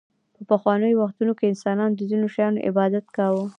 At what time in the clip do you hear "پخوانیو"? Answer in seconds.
0.49-0.99